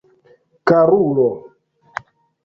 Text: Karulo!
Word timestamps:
Karulo! 0.67 1.29